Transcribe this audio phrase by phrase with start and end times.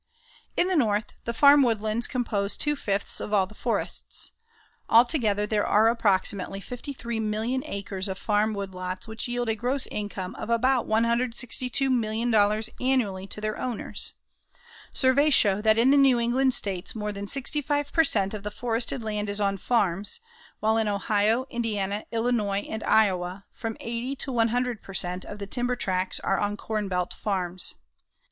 [0.57, 4.31] In the North, the farm woodlands compose two fifths of all the forests.
[4.89, 10.49] Altogether there are approximately 53,000,000 acres of farm woodlots which yield a gross income of
[10.49, 14.13] about $162,000,000 annually to their owners.
[14.91, 18.33] Surveys show that in the New England States more than 65 per cent.
[18.33, 20.19] of the forested land is on farms,
[20.59, 25.25] while in Ohio, Indiana, Illinois and Iowa from 80 to 100 per cent.
[25.25, 27.75] of the timber tracts are on corn belt farms.